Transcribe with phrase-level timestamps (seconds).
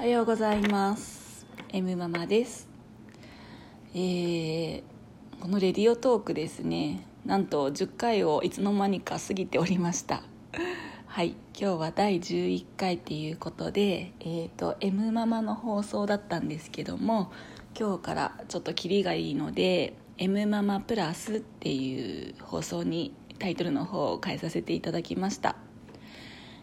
[0.00, 1.46] おはようございます。
[1.74, 2.66] M ママです。
[3.92, 4.82] えー、
[5.38, 7.06] このレディオトークですね。
[7.26, 10.22] なんと10回をいつの間にか過ぎておりました。
[11.04, 11.36] はい。
[11.54, 17.30] 今日は第11回っていうことでえっ、ー、と M ママの放送だったんですけども
[17.78, 25.56] 今日からちょっとキリがいいので M ママプラスっていう放送にタイトルの方を変えさせていただきました。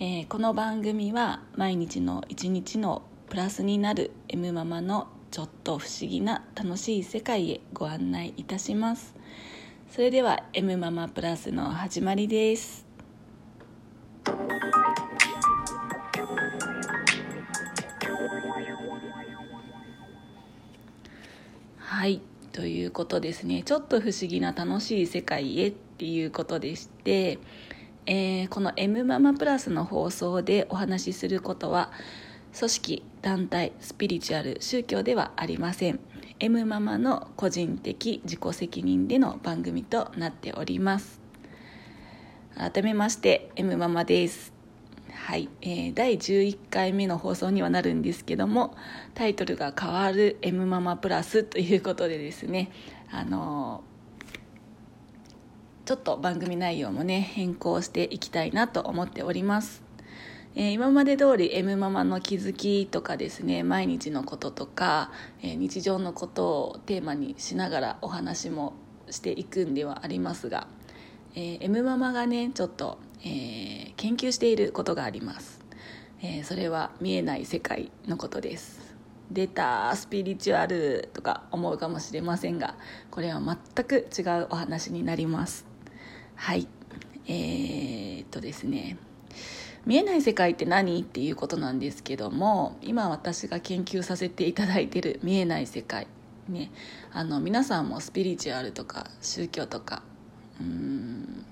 [0.00, 9.14] えー、この番組は毎日の一日のプラスになる M ママのちょっと不思議な楽しい世界へご案内いたします。
[9.90, 12.86] それでは M ママプラスの始まりです。
[21.76, 22.22] はい
[22.52, 23.62] ということですね。
[23.62, 27.38] ちょっと不思議な楽しい世界へっていうことでして
[28.10, 31.92] えー、この M ママプラスの放送でお話しすることは
[32.56, 36.00] 組織団体スピリチュアル宗教ではありません。
[36.40, 41.20] M ママの個人的自己責任での番組となっております。
[42.56, 44.52] 改めまして M ママです。
[45.12, 48.76] はい、えー、第11回目の放送にはなるんですけども
[49.14, 52.70] タイトルが変わる M ママプラスということでですね
[53.10, 53.98] あのー
[55.88, 59.82] ちょっと番組内容もね変更していきたいなと思っております、
[60.54, 65.10] えー、今まで通り M ママの気づきとかですね毎日のこととか、
[65.42, 68.74] えー、日常のことをテーマにしながらお話も
[69.10, 70.66] していくんではありますが、
[71.34, 75.60] えー、M ママがねちょっと、え研究していることがあります、
[76.22, 78.88] えそれは見えない世界のことです。
[79.30, 82.76] 出たスピリチュアルとか思うかもしれませんが
[83.10, 85.66] これは全く違うお話になります。
[86.34, 86.66] はい。
[87.26, 88.96] えー、っとですね。
[89.88, 91.00] 見えない世界って何？
[91.00, 96.06] っていうことなんですけども今私が研究させていただいてる見えない世界。
[96.46, 96.70] ね。
[97.10, 100.02] あの皆さんもスピリチュアルとか宗教とか
[100.60, 101.46] うん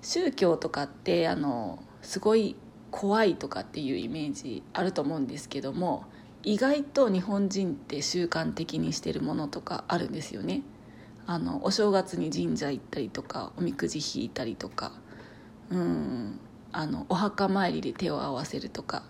[0.00, 2.54] 宗教とかってあのすごい
[2.92, 6.04] 怖いとかっていうイメージあると思うんですけども
[6.44, 10.62] 意外と日本人って習慣的にしてるものとかあるんですよね。
[11.26, 14.92] あのお正月に神社行ったりとかおみくじ引いたりとか
[15.70, 16.38] うん
[16.72, 19.02] あのお墓参りで手を合わせるとか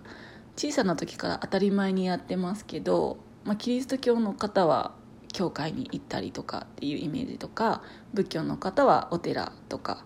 [0.57, 4.93] 小さな時から当たり前にやってますけど、まあ、キリスト教の方は
[5.33, 7.83] 教会に行ったりとかっていうイメージとか
[8.15, 10.05] 仏教の方はお寺とか、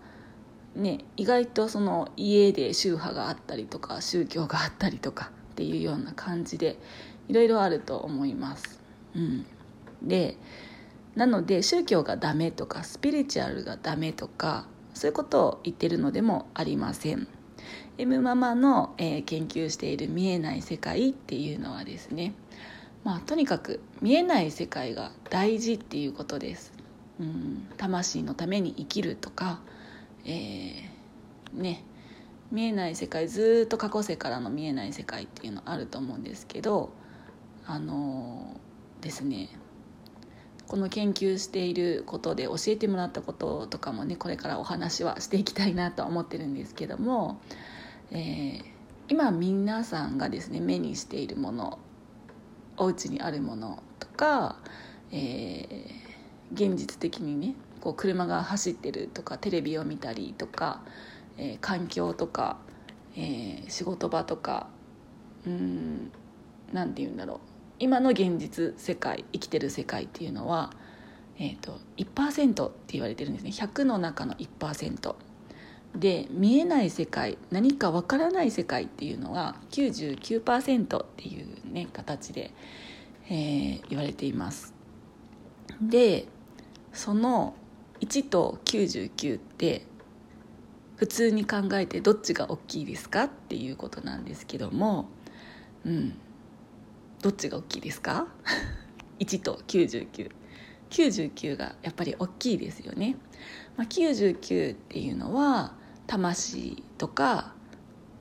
[0.74, 6.78] ね、意外とその家で宗派があったりとか宗教があったりとかっていうような感じで
[7.28, 8.80] いろいろあると思います。
[9.14, 9.46] うん、
[10.02, 10.36] で
[11.14, 17.28] なので宗教がダメとかスピリチュアルがダメとかそういうことを言ってるのでもありません
[17.98, 22.34] M ママの、えー、研究している見えない世界っていうのはですね
[23.04, 26.72] まあとにかく見えない世界が大事っていうことです。
[27.18, 29.60] うん魂のために生きるとか、
[30.24, 31.84] えー、ね
[32.50, 36.90] 見えない世界ずっと過去世からの見えない世界っていうのあると思うんですけど
[37.66, 39.50] あのー、ですね
[40.70, 47.40] この研究していることで教えてもらったこととかもねこれからお話はしていきたいなと思ってるんですけども、
[48.12, 48.62] えー、
[49.08, 51.80] 今皆さんがですね目にしているもの
[52.76, 54.60] お家にあるものとか、
[55.10, 55.88] えー、
[56.52, 60.82] 現実的にねこう車が走ってるとかテレビを見たりとか、
[61.36, 62.58] えー、環境とか、
[63.16, 64.68] えー、仕事場とか
[65.44, 66.12] うん
[66.72, 67.49] 何て言うんだろう。
[67.80, 70.70] 今の現実世界生きてる世界っていうのは、
[71.38, 73.50] えーと、1%って言われてるんですね。
[73.50, 75.14] 100の中の1%
[75.96, 82.52] で見えない世界何かわからない世界っていうのは99%っていうね形で、
[83.28, 84.74] えー、言われています。
[85.80, 86.26] で
[86.92, 87.54] その
[88.00, 89.86] 1と99って
[90.96, 95.08] 普通に考えてどっちが大きいですかっていうことなんですけども
[95.86, 96.14] うん。
[97.22, 98.26] どっちが大きいですか？
[99.20, 103.16] 1と9999がやっぱり大きいですよね、
[103.76, 105.74] まあ、99っていうのは
[106.06, 107.52] 魂とか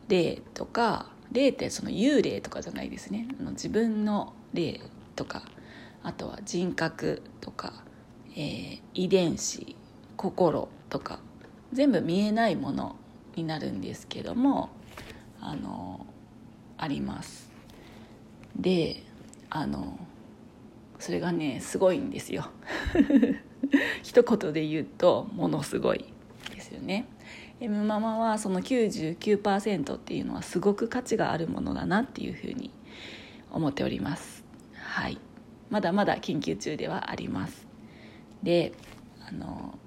[0.09, 3.27] 霊とか霊ってその幽霊とかじゃないですね。
[3.51, 4.81] 自分の霊
[5.15, 5.43] とか
[6.03, 7.83] あとは人格とか、
[8.35, 9.75] えー、遺伝子
[10.17, 11.19] 心とか
[11.71, 12.95] 全部見えないもの
[13.35, 14.69] になるんですけども
[15.39, 16.05] あの
[16.77, 17.48] あります。
[18.55, 19.03] で
[19.49, 19.97] あの
[20.99, 22.49] それがねすごいんですよ。
[24.03, 26.05] 一言で言うとものすごい
[26.51, 27.05] ですよね。
[27.61, 32.71] M ママはその99%っていうのはすごく価値があるものだなっていうふうに
[33.51, 34.43] 思っております。
[34.73, 35.17] はい。
[35.69, 37.67] まだまだ研究中ではあります。
[38.43, 38.73] で
[39.27, 39.77] あの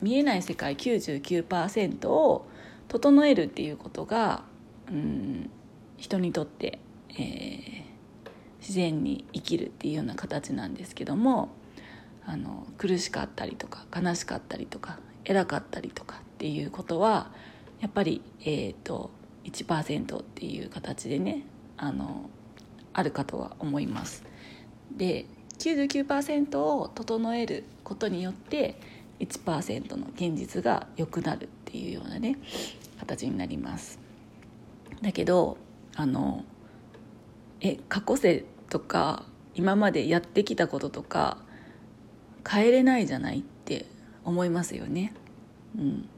[0.00, 2.46] 見えない世界99%を
[2.88, 4.44] 整えるっていうことが
[4.88, 5.50] うん
[5.96, 6.78] 人にとって、
[7.16, 7.82] えー、
[8.60, 11.48] 自然に生きるっていうような形なんですけども
[12.26, 17.30] あの苦しかったりとか悲しかったりとか偉かったりとかっていうことは
[17.80, 19.10] やっぱり、えーと、
[19.44, 21.44] 1%っていう形でね
[21.76, 22.30] あの
[22.92, 24.24] あるかとは思います。
[24.96, 25.26] で
[25.58, 28.78] 99%を整えることによって
[29.20, 32.38] 1%の現実が良くなるっていうようなね
[32.98, 33.98] 形になります
[35.02, 35.56] だけど
[35.94, 36.44] あの
[37.60, 39.24] え過去世とか
[39.54, 41.38] 今までやってきたこととか
[42.48, 43.86] 変えれないじゃないって
[44.24, 45.12] 思いますよね。
[45.78, 46.08] うん。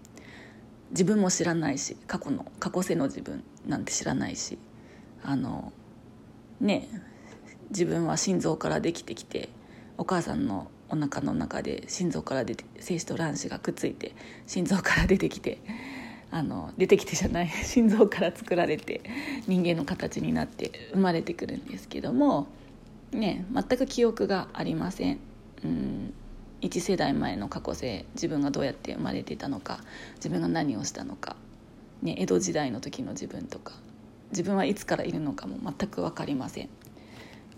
[0.91, 4.59] 自分も知らないし過去の過去世の自分なんて知らないし
[5.23, 5.73] あの
[6.61, 6.89] ね
[7.71, 9.49] 自分は心臓からできてきて
[9.99, 14.15] お母さんのお腹の中で心臓から出て精子と卵子がくっついて
[14.47, 15.59] 心臓から出てきて
[16.31, 17.49] あの出てきてじゃない。
[17.49, 19.03] 心臓から作られて
[19.47, 22.47] 人間の形になって生まれてくるんですけども。
[23.13, 25.19] ね全く記憶がありません。
[25.65, 26.15] うん。
[26.63, 29.81] 1世代前の過去性自分がどうやって生まれていたのか。
[30.17, 31.37] 自分が何をしたのか、
[32.03, 33.75] ね、江戸時代の時の自分とか。
[34.31, 36.69] 自分はいつからいるのかも全く分かりません。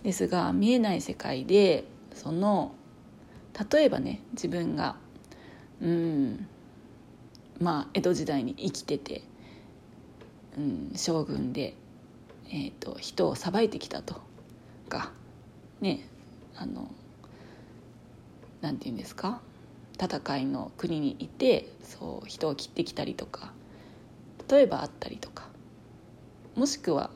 [0.03, 1.85] ですが見えない世界で
[2.15, 2.73] その
[3.73, 4.97] 例えばね自分が
[5.81, 6.47] うん
[7.61, 9.23] まあ江戸時代に生きてて、
[10.57, 11.75] うん、将軍で、
[12.51, 14.21] えーと、人を裁いてきたと。
[14.89, 15.13] か
[15.83, 16.09] ね
[16.57, 16.91] あの
[18.63, 19.43] なんて言うんですか？
[20.03, 23.53] 戦いの国にいてそう人を切ってきたりとか
[24.51, 25.47] 例えばあったりとか
[26.57, 27.11] もしくは、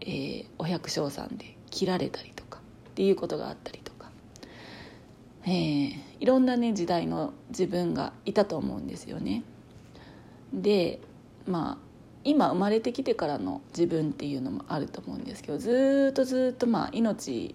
[0.00, 4.10] えー、お百姓さんで切られたりとかっていうことがあったりとか。
[5.44, 9.44] えー、いろんなね時代の自分がいたと思うんですよね。
[10.52, 11.00] で
[11.46, 11.78] まあ
[12.24, 17.54] 今生まれてきてからの自分っていうのもあると思うんですけどずっとずっとまあ命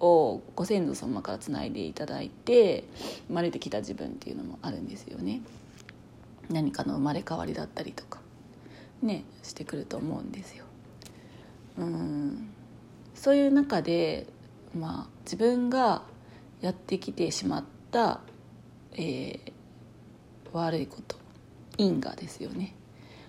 [0.00, 2.84] をご先祖様からつないでいただいて
[3.28, 5.40] 生まれてきた自分っていうのもあるんですよね。
[6.50, 8.20] 何かの生まれ変わりだったりとか
[9.02, 10.64] ねしてくると思うんですよ。
[11.78, 12.50] うん
[13.14, 14.26] そういう中で
[14.78, 16.02] まあ自分が
[16.60, 18.20] やってきてしまった、
[18.92, 19.40] えー、
[20.52, 21.23] 悪いこと
[21.78, 22.74] 因果ですよね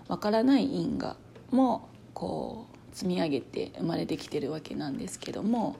[0.08, 1.16] わからない因果
[1.52, 5.76] もこう積み上げて生まれてきてるわけなんですけども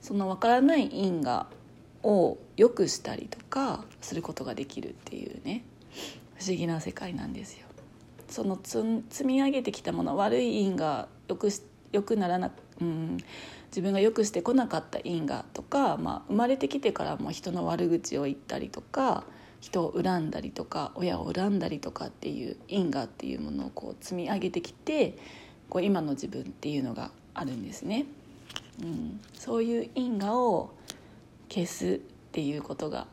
[0.00, 1.46] そのわからない因果
[2.02, 5.64] を良くしたりとかすることができるっていうね
[6.38, 7.66] 不思議な世界なんですよ。
[8.28, 11.48] その積み上げてきたもの悪い因果よく
[11.92, 13.18] よくならなうん
[13.70, 19.24] 自分が良くしてこなかった因果とか、まあ、生まれてきてからも人の悪口を言ったりとか
[19.60, 25.18] 人を恨んだりとか親を恨んだりとかっていう因果っていうものをこう積み上げてきて
[25.68, 28.06] こう今の自分っていうのがあるんですね。
[28.82, 30.70] うん、そういう因果を
[31.48, 31.98] 消すっ
[32.32, 33.06] ていうことが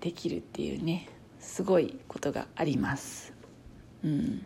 [0.00, 3.32] できるっていうねすごいことがあります。
[4.04, 4.44] うん、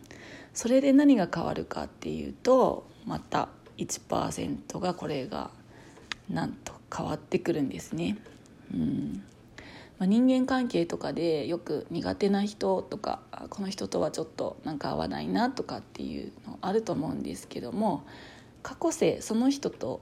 [0.53, 5.49] それで何が変わるかっていうとまた1%がこれが
[6.29, 8.17] なんと変わってくるんですね。
[8.73, 9.23] うん
[9.99, 18.05] まあ、人間関係とかでよく苦手な人とかこの人とはちょっとなんか合わないなとかっていうのあると思うんですけども
[18.61, 20.01] 過去性その人と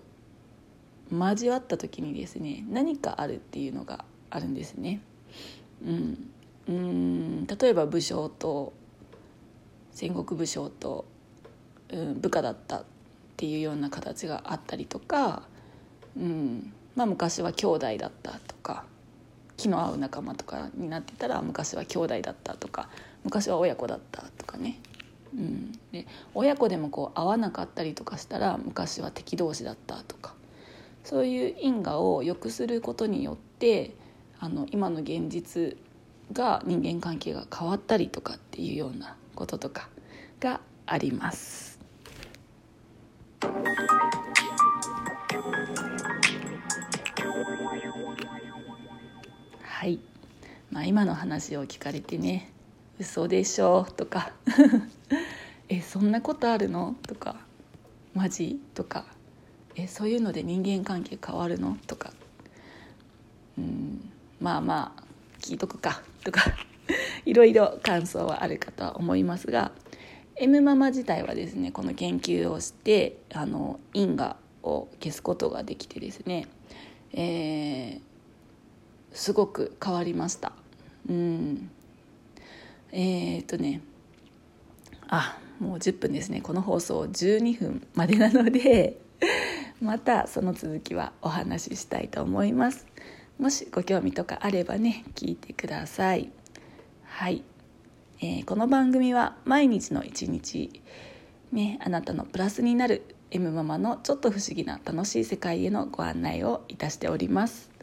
[1.11, 5.01] 交わった時にですね何かあるっていうのがあるんですね。
[5.85, 6.31] うん、
[6.67, 7.47] うん。
[7.47, 8.73] 例えば武将と
[9.91, 11.05] 戦国武将と、
[11.89, 12.83] うん、部下だったっ
[13.37, 15.43] ていうような形があったりとか、
[16.17, 16.73] うん。
[16.95, 18.85] まあ、昔は兄弟だったとか
[19.57, 22.89] 気の合う仲間とかになってたら昔は兄弟だったとか
[23.23, 24.79] 昔は親子だったとかね、
[25.33, 30.35] うん、で親子でもこう合わなかったりとかしたら昔は敵同士だったとか。
[31.05, 33.95] そういう因果を良くすることによって
[34.39, 35.77] あの今の現実
[36.33, 39.87] が人間関係が変わったりとかっていうようなこととか
[40.39, 41.74] があります。
[49.85, 49.99] はい、
[50.71, 52.49] まあ、今の話を聞かれてね
[52.97, 54.31] 「嘘でしょ」とか
[55.69, 57.35] 「えそんなことあるの?」とか
[58.15, 59.05] 「マジ?」とか
[59.77, 62.13] 「えそういうので人間関係変わるの?」とか。
[63.59, 64.09] うん。
[64.41, 65.03] まあまあ
[65.39, 66.01] 聞いとくか。
[66.23, 66.41] とか。
[67.27, 69.71] いろいろ感想はあるかとは思いますが。
[70.37, 76.47] M ママ自体はですねこの研究をしてあの因果を消すことができてですね、
[77.13, 78.01] えー、
[79.15, 80.51] すごく変わりました。
[81.09, 81.69] うん。
[82.91, 83.81] えー、っとね。
[85.07, 86.41] あもう10分ですね。
[86.41, 88.99] この放送12分までなので
[89.81, 92.85] またその続きはお話ししたいと思います。
[93.39, 96.29] もしご興味とかあればね聞いてください。
[97.03, 97.43] はい、
[98.19, 100.81] えー、この番組は毎日の一日
[101.53, 107.74] ねあなたのプラスになる M ママのちょっと不思議な楽しい世界へのご案内をいたしております。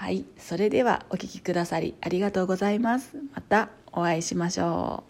[0.00, 3.18] はいそれではお聴きくださりありがとうございます。
[3.34, 5.09] またお会いしましょう。